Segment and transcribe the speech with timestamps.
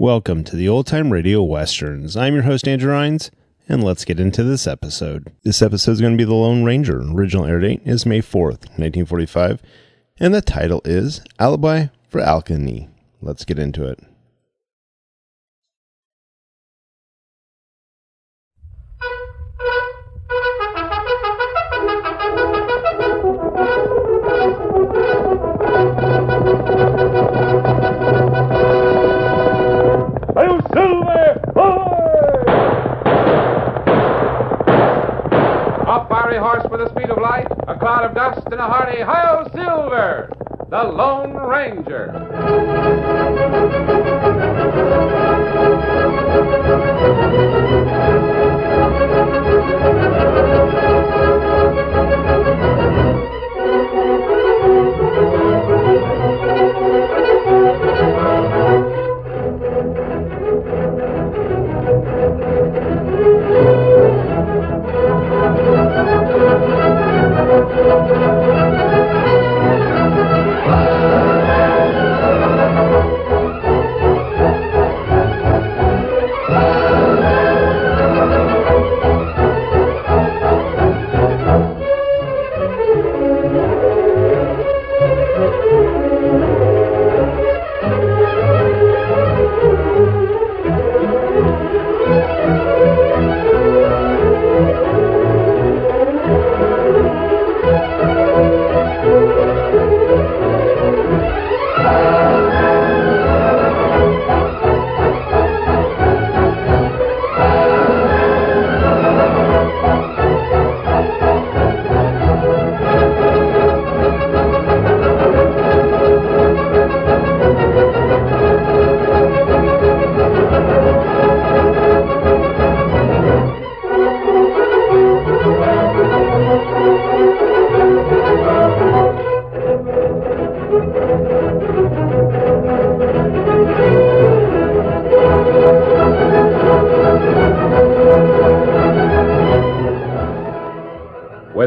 [0.00, 2.16] Welcome to the Old Time Radio Westerns.
[2.16, 3.30] I'm your host, Andrew Rhynes,
[3.68, 5.30] and let's get into this episode.
[5.42, 7.02] This episode is going to be The Lone Ranger.
[7.02, 9.60] Original air date is May 4th, 1945,
[10.18, 12.86] and the title is Alibi for Alkali.
[13.20, 14.02] Let's get into it.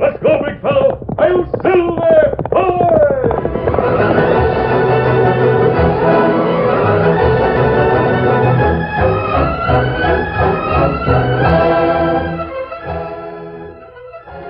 [0.00, 1.04] Let's go, big fellow!
[1.18, 2.36] Hail Silver!
[2.52, 3.00] Ahoy!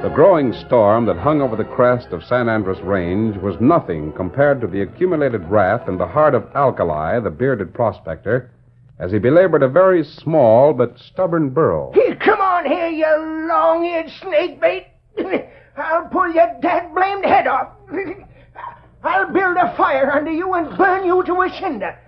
[0.02, 4.60] The growing storm that hung over the crest of San Andres Range was nothing compared
[4.60, 8.52] to the accumulated wrath in the heart of Alkali, the bearded prospector,
[9.00, 11.90] as he belabored a very small but stubborn burro.
[11.92, 14.89] Here, come on here, you long-eared snakebait.
[15.76, 17.72] I'll pull your dad-blamed head off.
[19.02, 21.98] I'll build a fire under you and burn you to a cinder.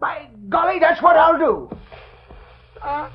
[0.00, 1.70] By golly, that's what I'll do.
[2.82, 3.08] Oh,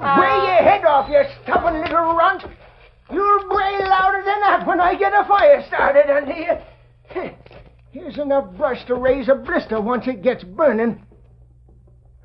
[0.00, 0.46] bray uh.
[0.46, 2.42] your head off, you stubborn little runt.
[3.10, 6.52] You'll bray louder than that when I get a fire started under you.
[7.92, 11.06] Here's enough brush to raise a blister once it gets burning.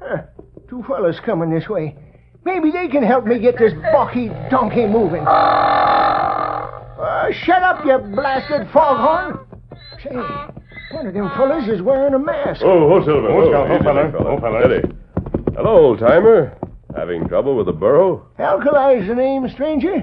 [0.02, 0.24] Huh,
[0.68, 1.96] two fellows coming this way.
[2.44, 5.26] Maybe they can help me get this balky donkey moving.
[5.28, 9.40] Uh, shut up, you blasted foghorn.
[10.04, 10.16] Say,
[10.92, 12.62] one of them fellas is wearing a mask.
[12.64, 13.28] Oh, oh, Silver.
[13.30, 14.04] Oh, Oh, easy, fella.
[14.06, 14.30] big fella.
[14.30, 14.62] Oh, fella.
[14.66, 14.96] Steady.
[15.56, 16.58] Hello, old timer.
[16.96, 18.26] Having trouble with the burro?
[18.40, 19.94] Alkali's the name, stranger.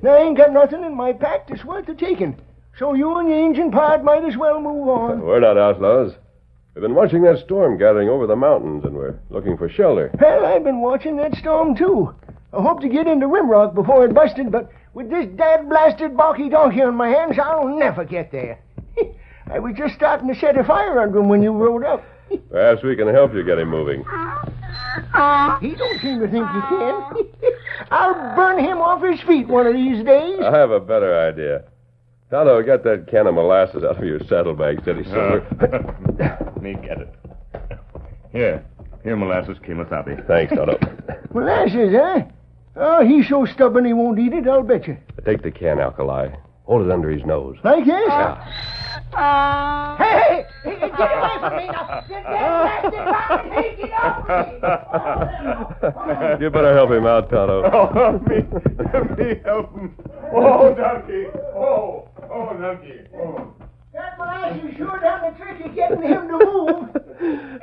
[0.00, 2.36] And I ain't got nothing in my pack that's worth the taking.
[2.78, 5.20] So you and your engine pod might as well move on.
[5.22, 6.12] We're not outlaws.
[6.76, 10.10] We've been watching that storm gathering over the mountains, and we're looking for shelter.
[10.20, 12.14] Well, I've been watching that storm, too.
[12.52, 16.50] I hope to get into Rimrock before it busted, but with this dad blasted balky
[16.50, 18.58] donkey on my hands, I'll never get there.
[19.50, 22.04] I was just starting to set a fire under him when you rode up.
[22.50, 24.00] Perhaps we can help you get him moving.
[25.62, 27.10] He don't seem to think he can.
[27.90, 30.40] I'll burn him off his feet one of these days.
[30.44, 31.64] I have a better idea.
[32.30, 35.46] Tonto, get that can of molasses out of your saddlebag, steady, Silver.
[36.60, 37.14] Me get it.
[38.32, 38.64] Here.
[39.04, 40.26] Here, molasses Kimasabi.
[40.26, 40.78] Thanks, Tonto.
[41.32, 42.24] Molasses, eh?
[42.74, 44.96] Oh, he's so stubborn he won't eat it, I'll bet you.
[45.24, 46.28] Take the can, Alkali.
[46.64, 47.56] Hold it under his nose.
[47.62, 48.08] Like this?
[49.12, 52.04] Uh, hey, hey, hey, get away from me now.
[52.08, 53.52] Get that blasted bastard.
[53.52, 54.26] Hey, get off
[56.38, 56.44] me.
[56.44, 57.62] you better help him out, Tonto.
[57.72, 58.42] Oh, me,
[59.16, 59.94] me help him.
[60.34, 61.26] Oh, donkey.
[61.54, 63.00] Oh, oh, donkey.
[63.16, 63.54] Oh.
[63.94, 66.88] That molasses sure done the trick of getting him to move.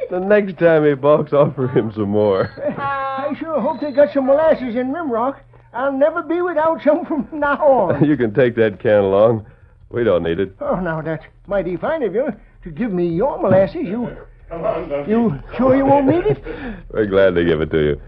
[0.09, 2.49] The next time he balks, offer him some more.
[2.77, 5.39] Uh, I sure hope they got some molasses in Rimrock.
[5.73, 8.03] I'll never be without some from now on.
[8.09, 9.45] You can take that can along.
[9.89, 10.55] We don't need it.
[10.59, 12.27] Oh, now that's mighty fine of you
[12.63, 13.83] to give me your molasses.
[13.85, 14.17] You,
[14.49, 15.11] Come on, donkey.
[15.11, 16.43] you sure you won't need it?
[16.91, 18.01] We're glad to give it to you.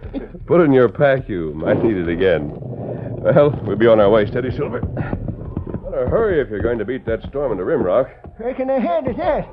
[0.47, 1.29] Put it in your pack.
[1.29, 2.51] You might need it again.
[2.59, 4.25] Well, we'll be on our way.
[4.25, 4.81] Steady, Silver.
[4.81, 8.09] Better hurry if you're going to beat that storm into Rimrock.
[8.39, 9.47] Reckon I had at that.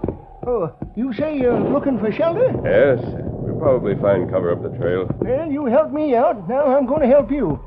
[0.47, 2.51] Oh, you say you're looking for shelter?
[2.65, 5.07] Yes, we'll probably find cover up the trail.
[5.21, 6.49] Well, you helped me out.
[6.49, 7.61] Now I'm going to help you.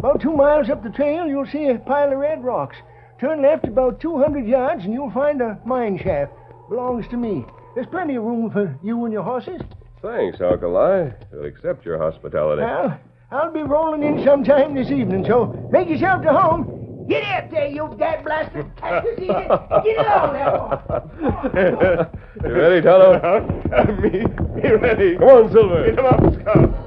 [0.00, 2.76] About two miles up the trail, you'll see a pile of red rocks.
[3.20, 6.32] Turn left about 200 yards, and you'll find a mine shaft.
[6.68, 7.46] Belongs to me.
[7.74, 9.60] There's plenty of room for you and your horses.
[10.02, 11.10] Thanks, Alkali.
[11.32, 12.62] We'll accept your hospitality.
[12.62, 17.06] Well, I'll be rolling in sometime this evening, so make yourself to home.
[17.08, 19.46] Get up there, you dad blasted cactus eater.
[19.84, 22.20] Get along now.
[22.44, 24.00] you ready, Tonto?
[24.02, 24.24] me,
[24.60, 25.16] me ready.
[25.16, 25.86] Come on, Silver.
[25.86, 26.85] Get him up, Scout.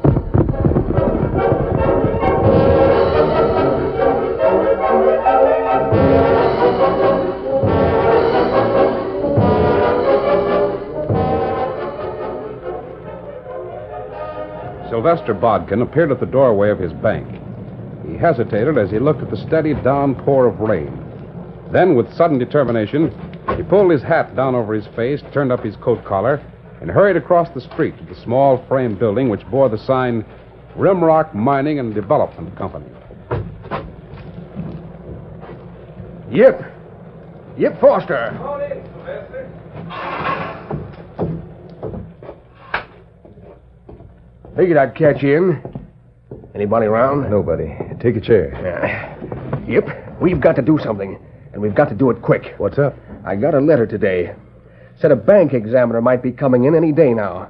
[14.99, 17.25] Sylvester Bodkin appeared at the doorway of his bank.
[18.05, 20.91] He hesitated as he looked at the steady downpour of rain.
[21.71, 23.09] Then, with sudden determination,
[23.55, 26.43] he pulled his hat down over his face, turned up his coat collar,
[26.81, 30.25] and hurried across the street to the small frame building which bore the sign
[30.75, 32.87] Rimrock Mining and Development Company.
[36.29, 36.73] Yep.
[37.57, 38.35] Yep, Foster.
[44.59, 45.79] Figured I'd catch you in.
[46.53, 47.31] Anybody around?
[47.31, 47.77] Nobody.
[48.01, 48.51] Take a chair.
[48.61, 49.65] Yeah.
[49.69, 50.19] Yep.
[50.21, 51.17] We've got to do something,
[51.53, 52.55] and we've got to do it quick.
[52.57, 52.93] What's up?
[53.25, 54.35] I got a letter today.
[54.99, 57.49] Said a bank examiner might be coming in any day now.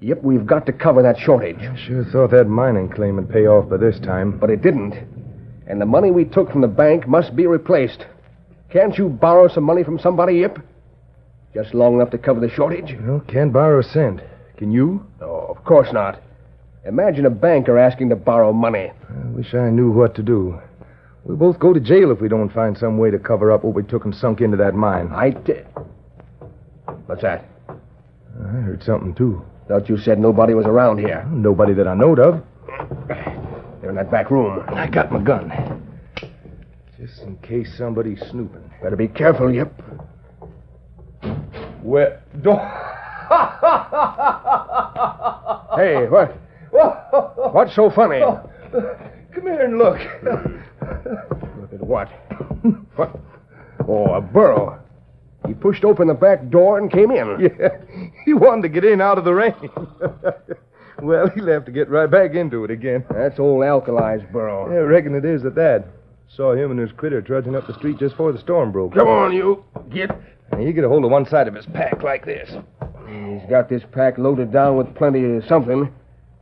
[0.00, 1.58] Yep, we've got to cover that shortage.
[1.58, 4.38] I Sure thought that mining claim would pay off by this time.
[4.38, 4.94] But it didn't.
[5.66, 8.06] And the money we took from the bank must be replaced.
[8.70, 10.60] Can't you borrow some money from somebody, Yip?
[11.52, 12.96] Just long enough to cover the shortage?
[13.02, 14.22] Well, can't borrow a cent.
[14.56, 15.06] Can you?
[15.20, 16.20] No, of course not.
[16.86, 18.92] Imagine a banker asking to borrow money.
[19.08, 20.60] I wish I knew what to do.
[21.24, 23.74] We'll both go to jail if we don't find some way to cover up what
[23.74, 25.10] we took and sunk into that mine.
[25.12, 25.66] I did.
[27.06, 27.44] What's that?
[27.68, 29.44] I heard something, too.
[29.66, 31.26] Thought you said nobody was around here.
[31.30, 32.44] Nobody that I knowed of.
[33.08, 34.64] They're in that back room.
[34.68, 35.82] I got my gun.
[36.96, 38.70] Just in case somebody's snooping.
[38.80, 39.72] Better be careful, Yip.
[41.82, 42.62] Well, don't.
[45.76, 46.38] Hey, what?
[47.52, 48.20] What's so funny?
[48.20, 49.98] Come here and look.
[51.60, 52.08] Look at what?
[52.96, 53.18] What?
[53.86, 54.80] Oh, a burro.
[55.46, 57.40] He pushed open the back door and came in.
[57.60, 57.76] Yeah,
[58.24, 59.54] he wanted to get in out of the rain.
[61.02, 63.04] well, he'll have to get right back into it again.
[63.10, 64.70] That's old Alkali's burro.
[64.72, 65.84] Yeah, I reckon it is at that.
[66.28, 68.94] Saw him and his critter trudging up the street just before the storm broke.
[68.94, 69.62] Come on, you.
[69.90, 70.10] Get.
[70.52, 72.50] Now, you get a hold of one side of his pack like this.
[73.06, 75.92] He's got this pack loaded down with plenty of something.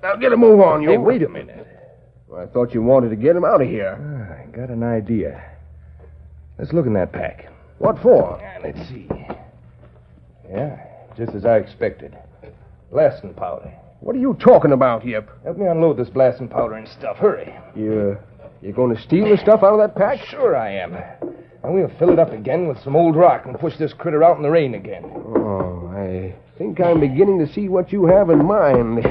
[0.03, 0.91] Now get a move on, you.
[0.91, 1.67] Hey, wait a minute.
[2.37, 3.97] I thought you wanted to get him out of here.
[3.97, 5.43] Ah, I got an idea.
[6.59, 7.51] Let's look in that pack.
[7.79, 8.41] What for?
[8.43, 9.09] Ah, let's see.
[10.51, 10.79] Yeah,
[11.17, 12.17] just as I expected.
[12.91, 13.73] Blasting powder.
[14.01, 15.31] What are you talking about, Yip?
[15.45, 17.17] Help me unload this blasting powder and stuff.
[17.17, 17.55] Hurry.
[17.75, 18.19] You,
[18.61, 20.19] you going to steal the stuff out of that pack?
[20.27, 20.95] Sure I am.
[21.63, 24.37] And we'll fill it up again with some old rock and push this critter out
[24.37, 25.05] in the rain again.
[25.05, 25.44] Oh,
[26.05, 29.07] I think I'm beginning to see what you have in mind.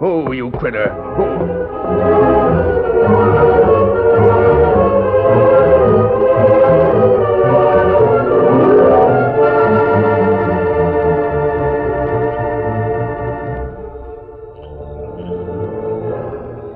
[0.00, 0.86] Oh, you critter.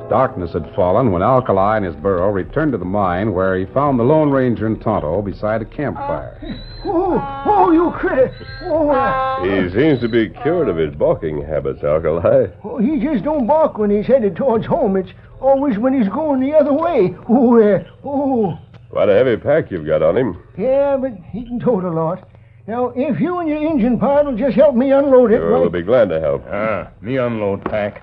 [0.08, 3.98] Darkness had fallen when Alkali and his burro returned to the mine where he found
[3.98, 6.38] the Lone Ranger and Tonto beside a campfire.
[6.42, 6.75] Oh.
[6.88, 8.32] Oh, oh, you critter.
[8.64, 12.46] Oh, uh, He seems to be cured of his balking habits, Alkali.
[12.64, 14.96] oh, he just don't bark when he's headed towards home.
[14.96, 17.14] It's always when he's going the other way.
[17.28, 18.58] Oh, uh, oh.
[18.90, 20.42] Quite a heavy pack you've got on him.
[20.56, 22.28] Yeah, but he can tote a lot.
[22.68, 25.36] Now, if you and your engine pard will just help me unload it.
[25.38, 26.44] Sure, why- we'll be glad to help.
[26.50, 28.02] Ah, me unload pack.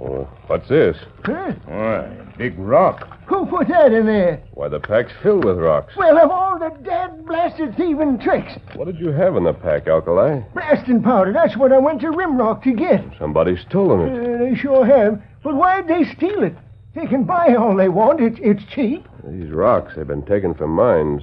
[0.00, 0.96] Oh, what's this?
[1.24, 1.52] Huh?
[1.66, 3.08] Why, big rock.
[3.26, 4.40] Who put that in there?
[4.52, 5.94] Why, the pack's filled with rocks.
[5.96, 9.88] Well, of all the dad blasted thieving tricks, What did you have in the pack,
[9.88, 10.40] Alkali?
[10.54, 13.04] blasting powder, that's what I went to Rimrock to get.
[13.18, 14.34] Somebody's stolen it.
[14.34, 15.20] Uh, they sure have.
[15.42, 16.54] But why'd they steal it?
[16.94, 18.20] They can buy all they want.
[18.20, 19.06] It's, it's cheap.
[19.24, 21.22] These rocks have been taken from mines.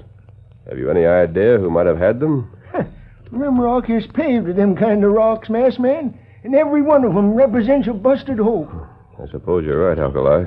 [0.69, 2.51] Have you any idea who might have had them?
[3.31, 7.33] Rimrock is paved with them kind of rocks, mass man, and every one of 'em
[7.33, 8.71] represents a busted hope.
[9.21, 10.45] I suppose you're right, Alkali.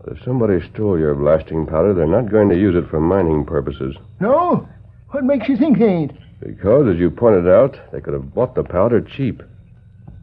[0.00, 3.44] But if somebody stole your blasting powder, they're not going to use it for mining
[3.44, 3.96] purposes.
[4.20, 4.68] No?
[5.10, 6.12] What makes you think they ain't?
[6.40, 9.42] Because, as you pointed out, they could have bought the powder cheap.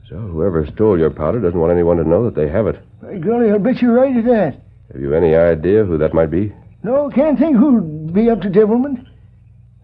[0.07, 2.79] So whoever stole your powder doesn't want anyone to know that they have it.
[3.01, 4.55] By golly, I'll bet you're right at that.
[4.93, 6.53] Have you any idea who that might be?
[6.83, 9.07] No, can't think who'd be up to devilment.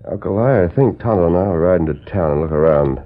[0.05, 3.01] Alkali, I think Tonto and I will ride into town and look around.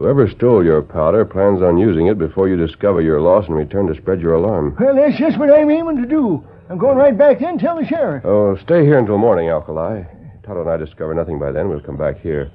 [0.00, 3.86] Whoever stole your powder plans on using it before you discover your loss and return
[3.86, 4.74] to spread your alarm.
[4.80, 6.42] Well, that's just what I'm aiming to do.
[6.70, 8.24] I'm going right back then and tell the sheriff.
[8.24, 10.04] Oh, stay here until morning, Alkali.
[10.42, 11.68] Tonto and I discover nothing by then.
[11.68, 12.50] We'll come back here.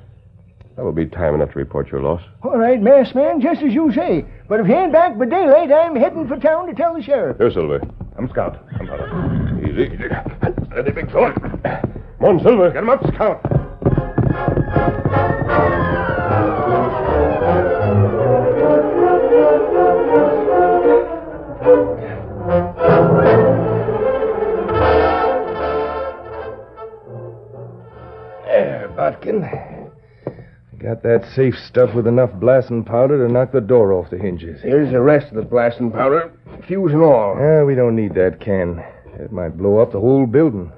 [0.75, 2.23] That will be time enough to report your loss.
[2.41, 4.25] All right, mass man, just as you say.
[4.49, 7.37] But if he ain't back by daylight, I'm heading for town to tell the sheriff.
[7.37, 7.79] Here, Silver.
[8.17, 8.57] I'm Scout.
[8.79, 9.61] I'm Tonto.
[9.61, 9.95] Easy.
[10.71, 11.31] Steady, big fella.
[11.31, 12.71] Come on, Silver.
[12.71, 13.54] Get him up, Scout.
[31.05, 34.59] That safe stuff with enough blasting powder to knock the door off the hinges.
[34.63, 36.31] Here's the rest of the blasting powder,
[36.67, 37.37] fuse and all.
[37.39, 38.83] Yeah, we don't need that can.
[39.19, 40.71] It might blow up the whole building.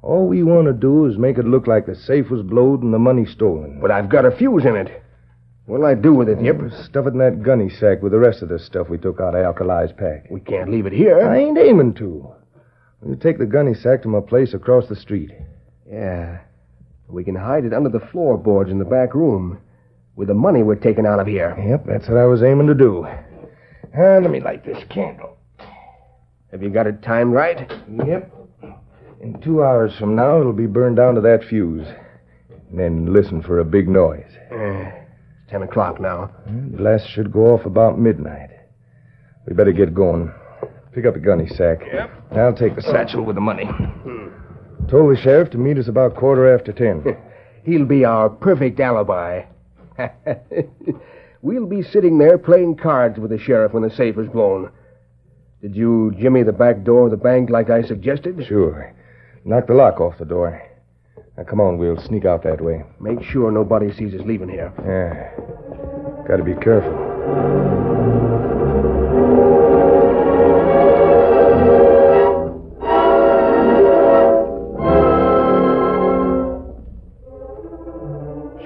[0.00, 2.94] All we want to do is make it look like the safe was blowed and
[2.94, 3.80] the money stolen.
[3.80, 5.02] But I've got a fuse in it.
[5.66, 6.56] What'll I do with it, Yip?
[6.84, 9.34] Stuff it in that gunny sack with the rest of the stuff we took out
[9.34, 10.30] of Alkali's pack.
[10.30, 11.28] We can't leave it here.
[11.28, 12.32] I ain't aiming to.
[13.02, 15.32] We'll take the gunny sack to my place across the street.
[15.90, 16.38] Yeah.
[17.08, 19.58] We can hide it under the floorboards in the back room.
[20.16, 21.56] With the money we're taking out of here.
[21.58, 23.06] Yep, that's what I was aiming to do.
[23.96, 25.38] Ah, let me light this candle.
[26.50, 27.70] Have you got it timed right?
[28.04, 28.34] Yep.
[29.20, 31.86] In two hours from now, it'll be burned down to that fuse.
[32.70, 34.30] And then listen for a big noise.
[34.50, 36.30] Eh, it's ten o'clock now.
[36.46, 38.50] The blast should go off about midnight.
[39.46, 40.32] We better get going.
[40.92, 41.80] Pick up the gunny sack.
[41.86, 42.10] Yep.
[42.32, 43.68] I'll take the satchel with the money.
[44.88, 47.04] Told the sheriff to meet us about quarter after ten.
[47.64, 49.42] He'll be our perfect alibi.
[51.42, 54.70] we'll be sitting there playing cards with the sheriff when the safe is blown.
[55.60, 58.42] Did you jimmy the back door of the bank like I suggested?
[58.46, 58.94] Sure.
[59.44, 60.62] Knock the lock off the door.
[61.36, 62.84] Now, come on, we'll sneak out that way.
[62.98, 64.72] Make sure nobody sees us leaving here.
[64.84, 66.26] Yeah.
[66.26, 68.57] Gotta be careful.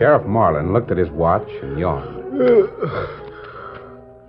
[0.02, 2.18] Sheriff Marlin looked at his watch and yawned.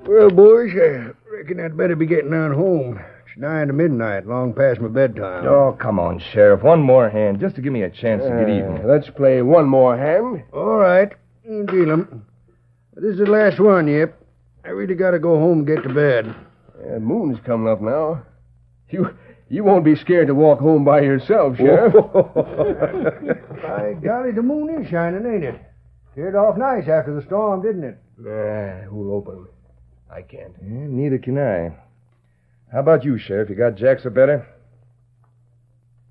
[0.06, 3.00] Well, boys, I reckon I'd better be getting on home.
[3.26, 5.48] It's nine to midnight, long past my bedtime.
[5.48, 6.62] Oh, come on, Sheriff.
[6.62, 8.82] One more hand, just to give me a chance to get Uh, even.
[8.88, 10.44] Let's play one more hand.
[10.52, 11.12] All right,
[11.46, 12.26] you deal 'em.
[12.96, 14.14] This is the last one, Yep.
[14.66, 16.36] I really gotta go home and get to bed.
[16.86, 18.22] Uh, moon's coming up now.
[18.90, 19.10] You
[19.54, 21.94] you won't be scared to walk home by yourself, Sheriff.
[23.62, 25.62] By golly, the moon is shining, ain't it?
[26.16, 28.00] Cleared off nice after the storm, didn't it?
[28.18, 29.46] Nah, who'll open?
[30.12, 30.54] I can't.
[30.60, 31.76] Yeah, neither can I.
[32.72, 33.50] How about you, Sheriff?
[33.50, 34.48] You got Jacks or better?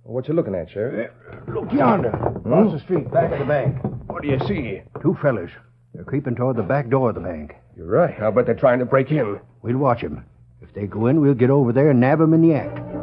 [0.04, 1.11] What you looking at, Sheriff?
[1.49, 1.78] Look hmm?
[1.78, 3.76] yonder, across the street, back of the bank.
[4.06, 4.82] What do you see?
[5.02, 5.50] Two fellas.
[5.94, 7.54] They're creeping toward the back door of the bank.
[7.76, 8.14] You're right.
[8.22, 9.40] I'll bet they're trying to break in.
[9.62, 10.25] We'll watch 'em.
[10.61, 13.01] If they go in, we'll get over there and nab 'em in the act.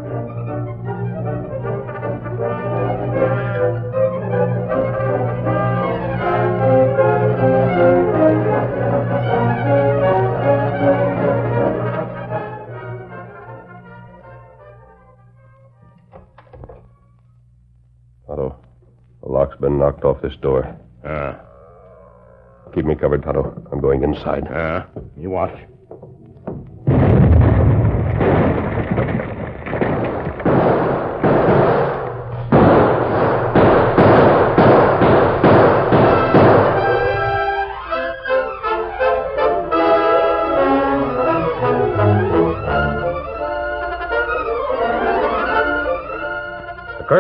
[18.30, 18.56] Tonto,
[19.24, 20.78] the lock's been knocked off this door.
[21.04, 21.40] Ah.
[22.76, 23.68] Keep me covered, Tonto.
[23.72, 24.48] I'm going inside.
[24.52, 24.86] Ah.
[25.18, 25.58] You watch.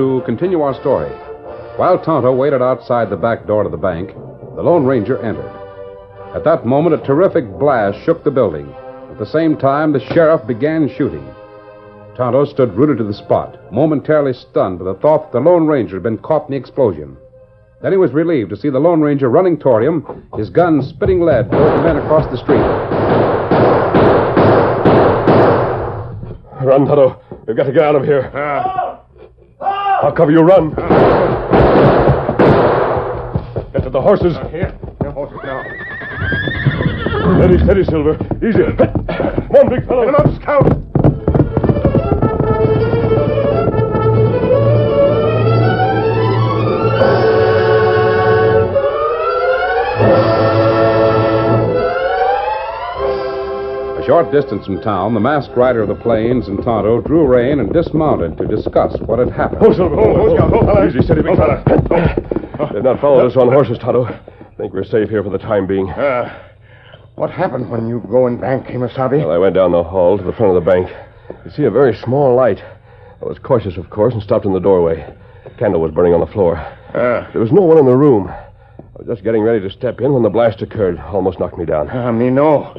[0.00, 1.10] To continue our story.
[1.76, 4.14] While Tonto waited outside the back door to the bank,
[4.56, 5.52] the Lone Ranger entered.
[6.34, 8.72] At that moment, a terrific blast shook the building.
[9.10, 11.26] At the same time, the sheriff began shooting.
[12.16, 15.96] Tonto stood rooted to the spot, momentarily stunned by the thought that the Lone Ranger
[15.96, 17.18] had been caught in the explosion.
[17.82, 21.20] Then he was relieved to see the Lone Ranger running toward him, his gun spitting
[21.20, 22.64] lead toward the men across the street.
[26.64, 27.20] Run, Tonto.
[27.46, 28.30] We've got to get out of here.
[28.34, 28.89] Ah.
[30.02, 30.40] I'll cover you.
[30.40, 30.70] Run.
[33.72, 34.34] Get to the horses.
[34.50, 34.74] Here.
[35.00, 35.62] The horses now.
[37.36, 38.14] Steady, steady, Silver.
[38.42, 38.64] Easy.
[38.76, 40.06] Come on, big fellow.
[40.06, 40.79] Come on, Scout.
[54.20, 57.72] Short distance from town, the masked rider of the plains and Tonto drew rein and
[57.72, 59.62] dismounted to discuss what had happened.
[59.74, 59.96] Silver.
[60.36, 60.86] Scout.
[60.88, 61.62] Easy, steady, big fella.
[62.72, 64.04] They've not followed us on horses, Tonto.
[64.04, 64.20] I
[64.58, 65.88] think we're safe here for the time being.
[65.88, 66.38] Uh,
[67.14, 69.20] what happened when you go in bank, Kimasabi?
[69.20, 70.90] Well, I went down the hall to the front of the bank.
[71.46, 72.62] You see a very small light.
[73.22, 74.96] I was cautious, of course, and stopped in the doorway.
[75.44, 76.58] The candle was burning on the floor.
[76.58, 78.30] Uh, There was no one in the room.
[79.00, 80.98] Was just getting ready to step in when the blast occurred.
[80.98, 81.88] Almost knocked me down.
[81.88, 82.76] uh, me no.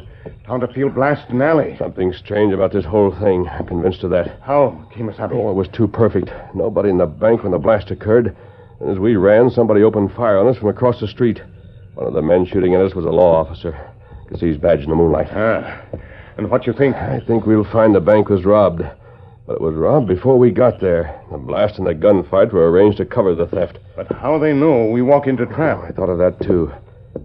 [0.48, 1.76] Down to field blast in alley.
[1.80, 3.48] Something strange about this whole thing.
[3.48, 4.40] I'm convinced of that.
[4.44, 5.32] How, Kimasabi?
[5.34, 6.32] Oh, it was too perfect.
[6.54, 8.36] Nobody in the bank when the blast occurred.
[8.80, 11.42] And as we ran, somebody opened fire on us from across the street.
[11.96, 13.76] One of the men shooting at us was a law officer.
[14.26, 15.30] You Could see his badge in the moonlight.
[15.32, 15.82] Ah.
[16.38, 16.96] And what you think?
[16.98, 18.84] I think we'll find the bank was robbed.
[19.52, 21.22] But it was robbed before we got there.
[21.30, 23.80] The blast and the gunfight were arranged to cover the theft.
[23.98, 25.84] But how they know we walk into trap?
[25.84, 26.72] I thought of that, too.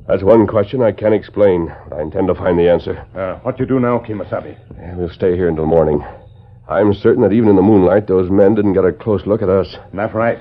[0.09, 1.73] That's one question I can't explain.
[1.93, 2.99] I intend to find the answer.
[3.15, 4.59] Uh, what you do now, Kimasabi?
[4.77, 6.05] Yeah, We'll stay here until morning.
[6.69, 9.49] I'm certain that even in the moonlight, those men didn't get a close look at
[9.49, 9.77] us.
[9.95, 10.41] That's right.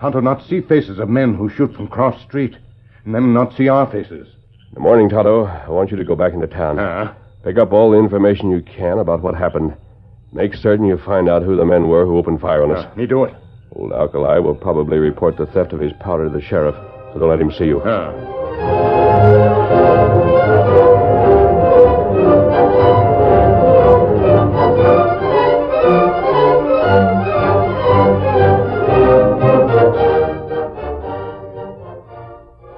[0.00, 2.56] Tonto not see faces of men who shoot from cross street.
[3.04, 4.26] And them not see our faces.
[4.70, 6.80] In the morning, Tonto, I want you to go back into town.
[6.80, 7.14] Ah.
[7.44, 9.76] Pick up all the information you can about what happened.
[10.34, 12.84] Make certain you find out who the men were who opened fire on us.
[12.84, 13.34] Uh, me do it.
[13.76, 16.74] Old Alkali will probably report the theft of his powder to the sheriff,
[17.12, 17.80] so don't let him see you.
[17.84, 19.14] Ah.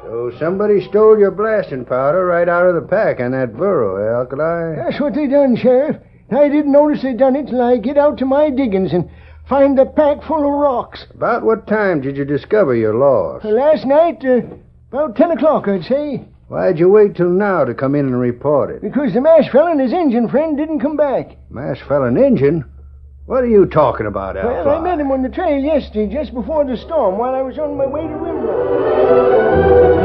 [0.03, 4.19] So somebody stole your blasting powder right out of the pack on that burro, eh,
[4.21, 4.77] Alkali?
[4.77, 5.97] That's what they done, Sheriff.
[6.30, 9.08] I didn't notice they'd done it till I get out to my diggings and
[9.48, 11.06] find the pack full of rocks.
[11.14, 13.44] About what time did you discover your loss?
[13.44, 14.40] Last night, uh,
[14.90, 16.24] about 10 o'clock, I'd say.
[16.48, 18.82] Why'd you wait till now to come in and report it?
[18.82, 21.36] Because the mash fella and his Indian friend didn't come back.
[21.50, 22.64] Mash fell an engine?
[23.26, 24.64] What are you talking about, Alkali?
[24.64, 27.58] Well, I met him on the trail yesterday, just before the storm, while I was
[27.58, 29.95] on my way to Rimrock.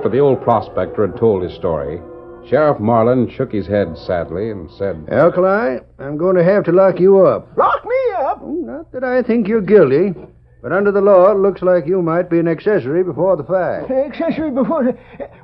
[0.00, 2.00] After the old prospector had told his story,
[2.48, 6.98] Sheriff Marlin shook his head sadly and said, Alkali, I'm going to have to lock
[6.98, 7.54] you up.
[7.54, 8.40] Lock me up!
[8.42, 10.14] Oh, Not that I think you're guilty,
[10.62, 13.90] but under the law, it looks like you might be an accessory before the fact.
[13.90, 14.92] Accessory before the...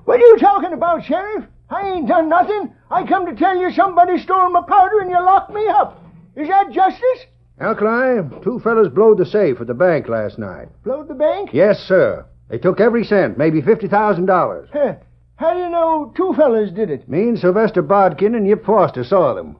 [0.06, 1.44] What are you talking about, Sheriff?
[1.68, 2.72] I ain't done nothing.
[2.90, 6.02] I come to tell you somebody stole my powder and you locked me up.
[6.34, 7.26] Is that justice?
[7.60, 10.68] Alkali, two fellas blowed the safe at the bank last night.
[10.82, 11.50] Blowed the bank?
[11.52, 12.24] Yes, sir.
[12.48, 14.68] They took every cent, maybe $50,000.
[14.72, 14.94] Huh.
[15.36, 17.08] How do you know two fellas did it?
[17.08, 19.56] Me and Sylvester Bodkin and Yip Foster saw them.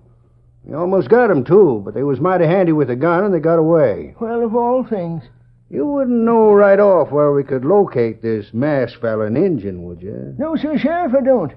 [0.65, 3.41] We almost got 'em too, but they was mighty handy with a gun and they
[3.41, 4.15] got away.
[4.19, 5.23] Well, of all things.
[5.69, 10.01] You wouldn't know right off where we could locate this masked fella in Injun, would
[10.01, 10.35] you?
[10.39, 11.53] No, sir, Sheriff, I don't.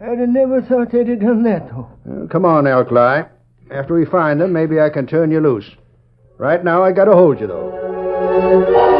[0.00, 1.88] I'd have never thought they'd have done that, though.
[2.04, 3.22] Well, come on, Alkali.
[3.70, 5.70] After we find them, maybe I can turn you loose.
[6.38, 8.99] Right now, I gotta hold you, though.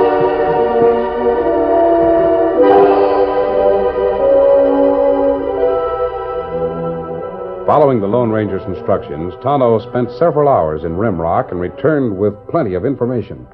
[7.71, 12.75] Following the Lone Ranger's instructions, Tonto spent several hours in Rimrock and returned with plenty
[12.75, 13.47] of information.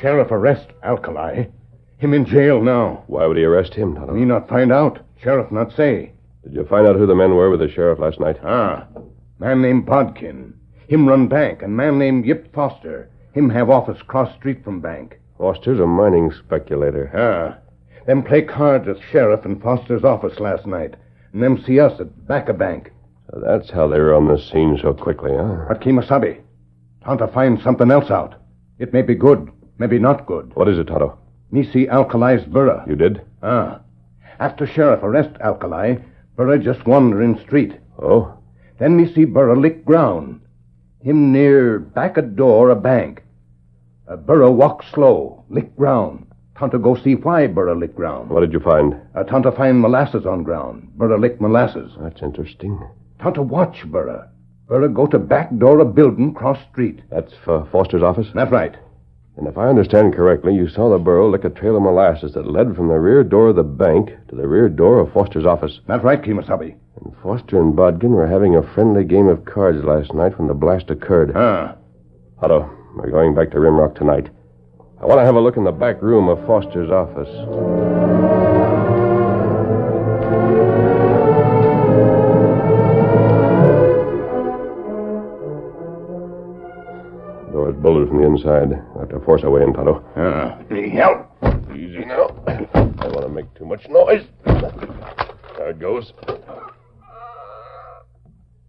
[0.00, 1.44] Sheriff arrest Alkali.
[1.98, 3.04] Him in jail now.
[3.06, 4.14] Why would he arrest him, Tonto?
[4.14, 4.98] Me not find out.
[5.22, 6.10] Sheriff not say.
[6.42, 8.38] Did you find out who the men were with the sheriff last night?
[8.42, 8.84] Ah.
[9.38, 10.54] Man named Bodkin.
[10.88, 11.62] Him run bank.
[11.62, 13.10] And man named Yip Foster.
[13.32, 15.20] Him have office cross street from bank.
[15.38, 17.12] Foster's a mining speculator.
[17.14, 17.62] Ah.
[18.08, 20.96] Them play cards at Sheriff and Foster's office last night.
[21.32, 22.90] And them see us at back of bank.
[23.32, 25.64] So that's how they were on the scene so quickly, huh?
[25.66, 26.42] But Kimasabi,
[27.02, 28.34] Tonto find something else out.
[28.78, 30.54] It may be good, maybe not good.
[30.54, 31.18] What is it, Tonto?
[31.50, 32.84] Me see Alkali's burra.
[32.86, 33.22] You did?
[33.42, 33.80] Ah.
[34.38, 35.96] After Sheriff arrest Alkali,
[36.36, 37.72] burra just wander in street.
[37.98, 38.36] Oh?
[38.78, 40.42] Then me see burra lick ground.
[41.00, 43.22] Him near back a door a bank.
[44.08, 46.26] A burra walk slow, lick ground.
[46.58, 48.28] Tonto go see why burra lick ground.
[48.28, 48.94] What did you find?
[49.14, 50.92] Uh, Tonto find molasses on ground.
[50.96, 51.92] Burra lick molasses.
[51.98, 52.78] That's interesting.
[53.22, 54.28] Tonto watch burra.
[54.66, 57.02] Burra go to back door of building cross street.
[57.08, 58.26] That's for Foster's office?
[58.34, 58.74] That's right.
[59.36, 62.50] And if I understand correctly, you saw the burro lick a trail of molasses that
[62.50, 65.78] led from the rear door of the bank to the rear door of Foster's office.
[65.86, 66.74] That's right, Kimasabi.
[67.04, 70.54] And Foster and Bodkin were having a friendly game of cards last night when the
[70.54, 71.30] blast occurred.
[71.36, 71.76] Ah.
[72.40, 74.30] Tonto, we're going back to Rimrock tonight.
[75.00, 77.30] I want to have a look in the back room of Foster's office.
[87.80, 88.72] Bolted from the inside.
[88.96, 90.04] I have to force our way in, Tonto.
[90.16, 90.58] Ah.
[90.70, 91.26] Need help?
[91.74, 92.28] Easy now.
[92.46, 94.24] I don't want to make too much noise.
[94.44, 96.12] There it goes.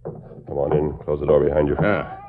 [0.04, 0.98] Come on in.
[1.06, 1.76] Close the door behind you.
[1.80, 2.20] Ah.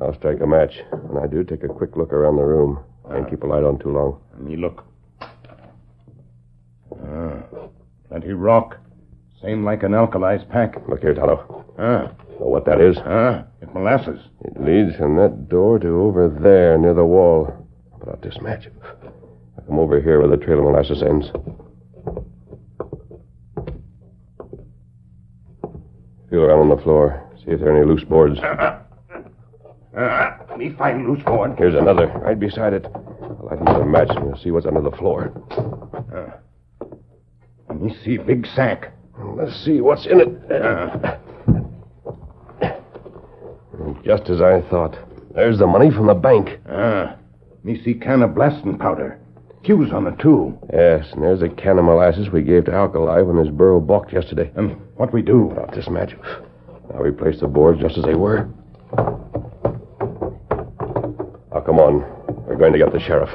[0.00, 0.72] I'll strike a match.
[0.92, 2.78] When I do, take a quick look around the room.
[3.10, 4.20] Can't keep a light on too long.
[4.38, 4.84] Me look.
[5.20, 5.28] Ah.
[8.08, 8.78] Plenty rock.
[9.42, 10.76] Same like an alkali's pack.
[10.88, 11.64] Look here, Tonto.
[11.78, 12.12] Ah.
[12.40, 12.96] Know what that is?
[13.04, 13.44] Ah.
[13.74, 14.20] It molasses.
[14.44, 17.66] It leads from that door to over there near the wall.
[17.98, 18.68] Put out this match.
[19.04, 21.26] I'll come over here where the trail of molasses ends.
[26.30, 27.20] Feel around on the floor.
[27.44, 28.38] See if there are any loose boards.
[28.42, 28.80] Ah.
[30.56, 31.56] Me find loose board.
[31.58, 32.86] Here's another, right beside it.
[32.86, 35.32] I'll light another match and we'll see what's under the floor.
[37.68, 38.92] Let me see big sack.
[39.36, 41.20] Let's see what's in it.
[44.04, 44.16] Ah.
[44.16, 44.96] Just as I thought.
[45.34, 46.60] There's the money from the bank.
[46.68, 47.16] Ah.
[47.64, 49.18] Me see can of blasting powder.
[49.64, 50.58] Fuse on it, too.
[50.72, 54.12] Yes, and there's a can of molasses we gave to Alkali when his burro balked
[54.12, 54.50] yesterday.
[54.56, 55.50] And what we do?
[55.54, 56.14] Put out this match.
[56.92, 58.46] I'll replace the boards just as they were.
[61.50, 62.04] Now, come on.
[62.46, 63.30] We're going to get the sheriff.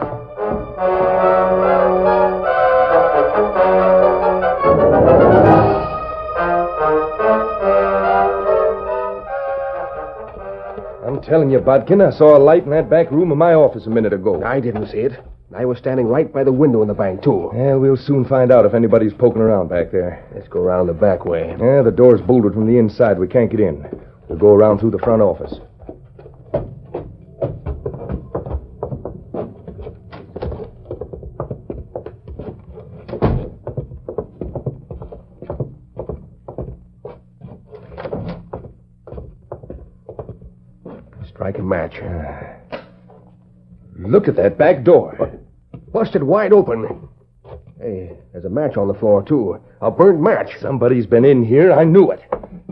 [11.29, 13.89] Telling you, Bodkin, I saw a light in that back room of my office a
[13.89, 14.43] minute ago.
[14.43, 15.13] I didn't see it.
[15.55, 17.51] I was standing right by the window in the bank, too.
[17.55, 20.25] Yeah, we'll soon find out if anybody's poking around back there.
[20.33, 21.55] Let's go around the back way.
[21.59, 23.17] Yeah, the door's bolted from the inside.
[23.19, 23.85] We can't get in.
[24.27, 25.53] We'll go around through the front office.
[43.97, 45.39] Look at that back door.
[45.91, 47.07] Busted wide open.
[47.79, 49.59] Hey, there's a match on the floor, too.
[49.81, 50.51] A burnt match.
[50.59, 51.71] Somebody's been in here.
[51.71, 52.21] I knew it.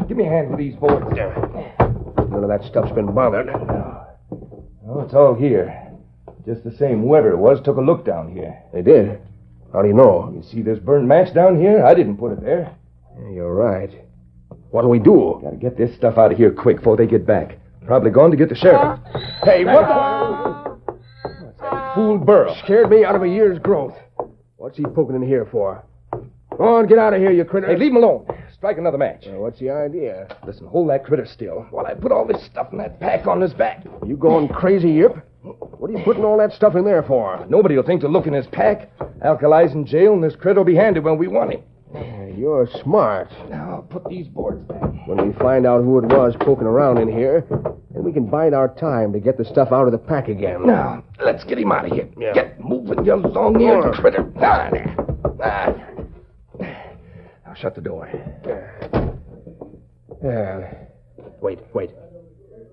[0.07, 1.05] Give me a hand with these boards.
[1.15, 3.49] None of that stuff's been bothered.
[3.49, 5.91] Oh, it's all here.
[6.45, 8.61] Just the same whoever it was took a look down here.
[8.73, 9.19] They did.
[9.73, 10.31] How do you know?
[10.35, 11.85] You see this burned match down here?
[11.85, 12.73] I didn't put it there.
[13.19, 13.91] Yeah, you're right.
[14.69, 15.39] What'll we do?
[15.43, 17.57] Gotta get this stuff out of here quick before they get back.
[17.87, 18.99] Probably gone to get the sheriff.
[19.43, 20.77] Hey, what the...
[21.95, 22.53] Fool Burro.
[22.63, 23.95] Scared me out of a year's growth.
[24.57, 25.83] What's he poking in here for?
[26.57, 27.67] Go on, get out of here, you critter.
[27.67, 28.25] Hey, leave him alone.
[28.53, 29.25] Strike another match.
[29.27, 30.27] Uh, what's the idea?
[30.45, 33.39] Listen, hold that critter still while I put all this stuff in that pack on
[33.39, 33.85] his back.
[34.05, 35.15] You going crazy, Yip?
[35.43, 37.45] What are you putting all that stuff in there for?
[37.47, 38.89] Nobody will think to look in his pack.
[39.23, 41.63] Alkali's in jail, and this critter will be handy when we want him.
[42.37, 43.31] You're smart.
[43.49, 44.83] Now, I'll put these boards back.
[45.07, 48.53] When we find out who it was poking around in here, then we can bide
[48.53, 50.65] our time to get the stuff out of the pack again.
[50.65, 52.09] Now, let's get him out of here.
[52.33, 54.31] Get moving, you long-eared critter.
[54.37, 54.95] Ah, there.
[55.43, 55.73] Ah.
[57.45, 58.09] Now, shut the door.
[60.23, 60.73] Yeah.
[61.41, 61.91] Wait, wait.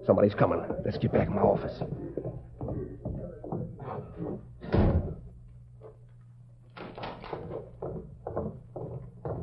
[0.07, 0.63] Somebody's coming.
[0.85, 1.83] Let's get back in my office.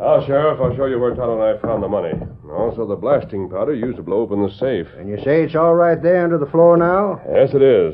[0.01, 2.09] Now, Sheriff, I'll show you where Tonto and I found the money.
[2.09, 4.87] And also the blasting powder used to blow open the safe.
[4.97, 7.21] And you say it's all right there under the floor now?
[7.31, 7.93] Yes, it is.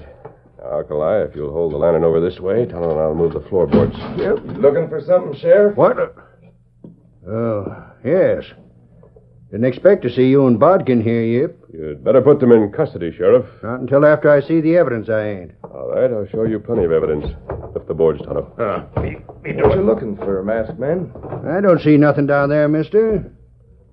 [0.58, 3.46] Now, Alkali, if you'll hold the lantern over this way, Tonto and I'll move the
[3.50, 3.94] floorboards.
[4.18, 4.58] Yep.
[4.58, 5.76] Looking for something, Sheriff?
[5.76, 6.00] What?
[6.00, 6.08] Uh,
[7.30, 8.46] oh, yes.
[9.52, 11.62] Didn't expect to see you and Bodkin here, Yip.
[11.74, 13.46] You'd better put them in custody, Sheriff.
[13.62, 15.52] Not until after I see the evidence, I ain't.
[15.66, 17.26] All right, I'll show you plenty of evidence.
[17.78, 18.52] Lift the boards, Tonto.
[18.58, 19.62] Uh, me, me?
[19.62, 21.12] What you looking for, masked man?
[21.48, 23.32] I don't see nothing down there, mister.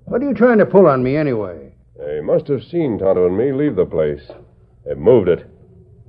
[0.07, 1.75] What are you trying to pull on me, anyway?
[1.99, 4.23] They must have seen Tonto and me leave the place.
[4.87, 5.44] They've moved it.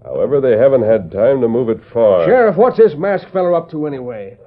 [0.05, 2.23] However, they haven't had time to move it far.
[2.23, 4.37] Sheriff, what's this masked feller up to anyway?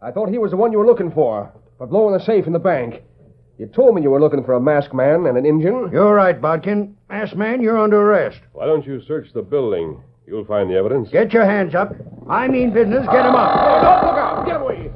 [0.00, 2.54] I thought he was the one you were looking for, for blowing the safe in
[2.54, 3.02] the bank.
[3.58, 5.90] You told me you were looking for a masked man and an Injun.
[5.92, 6.96] You're right, Bodkin.
[7.10, 8.40] Masked man, you're under arrest.
[8.52, 10.02] Why don't you search the building?
[10.28, 11.08] You'll find the evidence.
[11.10, 11.94] Get your hands up.
[12.28, 13.06] I mean business.
[13.06, 13.50] Get 'em up.
[13.56, 14.44] Oh, don't look out!
[14.46, 14.90] Get away!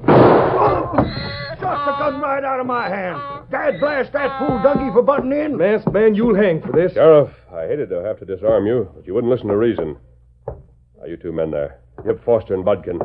[1.58, 3.18] Shot the gun right out of my hand.
[3.50, 5.56] Dad blast that fool donkey for butting in.
[5.56, 6.92] Masked man, you'll hang for this.
[6.92, 9.96] Sheriff, I hated to have to disarm you, but you wouldn't listen to reason.
[10.46, 11.78] Now, you two men there.
[12.04, 13.00] Yip Foster and Bodkin.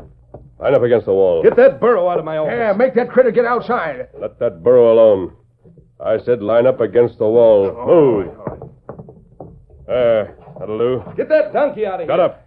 [0.60, 1.42] Line up against the wall.
[1.44, 2.54] Get that burro out of my office.
[2.58, 4.10] Yeah, make that critter get outside.
[4.20, 5.34] Let that burro alone.
[6.04, 7.74] I said line up against the wall.
[7.78, 8.38] Oh, Move.
[9.40, 9.54] Oh,
[9.88, 10.36] there.
[10.60, 11.04] That'll do.
[11.16, 12.08] Get that donkey out of here.
[12.10, 12.44] Shut up.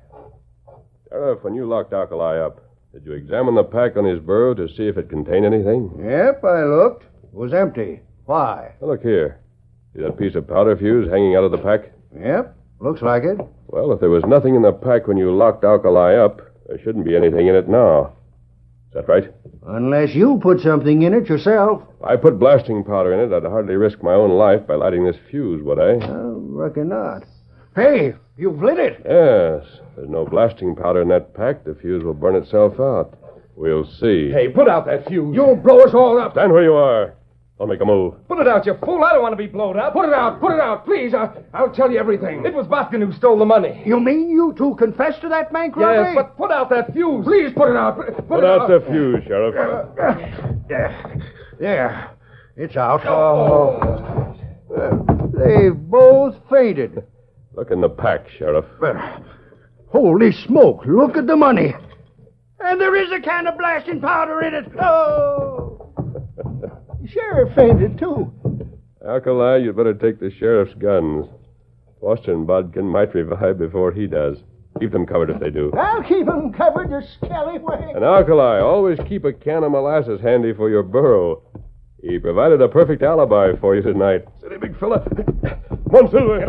[1.08, 2.60] Sheriff, when you locked Alkali up,
[2.92, 5.90] did you examine the pack on his burro to see if it contained anything?
[6.02, 7.04] Yep, I looked.
[7.04, 8.00] It was empty.
[8.26, 8.72] Why?
[8.80, 9.40] Now, look here.
[9.94, 11.92] See that piece of powder fuse hanging out of the pack?
[12.16, 13.38] Yep, looks like it.
[13.68, 17.04] Well, if there was nothing in the pack when you locked Alkali up, there shouldn't
[17.04, 18.16] be anything in it now.
[18.88, 19.32] Is that right?
[19.66, 21.82] Unless you put something in it yourself.
[22.00, 25.04] If I put blasting powder in it, I'd hardly risk my own life by lighting
[25.04, 26.04] this fuse, would I?
[26.04, 27.24] I reckon not.
[27.74, 29.02] Hey, you've lit it.
[29.04, 29.80] Yes.
[29.96, 33.16] There's no blasting powder in that pack, the fuse will burn itself out.
[33.54, 34.30] We'll see.
[34.30, 35.35] Hey, put out that fuse.
[35.35, 36.33] You'll blow us all up.
[36.33, 37.14] Stand where you are.
[37.59, 38.14] Don't make a move.
[38.26, 39.04] Put it out, you fool.
[39.04, 39.92] I don't want to be blown up.
[39.92, 40.40] Put it out.
[40.40, 41.12] Put it out, please.
[41.12, 42.42] I, I'll tell you everything.
[42.46, 43.83] It was Bodkin who stole the money.
[43.85, 46.14] You mean you two confessed to that bank robbery?
[46.14, 47.22] Yes, but put out that fuse.
[47.26, 47.96] Please put it out.
[47.96, 49.54] Put, put Put it out the fuse, Sheriff.
[50.68, 51.22] There.
[51.61, 52.11] There.
[52.56, 53.04] It's out.
[53.04, 54.35] Oh.
[54.70, 55.33] oh.
[55.37, 57.04] they've both fainted.
[57.60, 58.64] Look in the pack, Sheriff.
[58.80, 58.96] But,
[59.88, 61.74] holy smoke, look at the money.
[62.58, 64.64] And there is a can of blasting powder in it.
[64.82, 65.92] Oh!
[67.06, 68.32] Sheriff fainted, too.
[69.06, 71.26] Alkali, you'd better take the sheriff's guns.
[72.00, 74.38] Foster and Bodkin might revive before he does.
[74.80, 75.70] Keep them covered if they do.
[75.76, 77.94] I'll keep 'em covered, you scallywag.
[77.94, 81.42] And Alkali, always keep a can of molasses handy for your burro.
[82.02, 84.24] He provided a perfect alibi for you tonight.
[84.38, 85.06] Steady, big fella.
[85.90, 86.38] Come on, Silver.
[86.38, 86.48] Get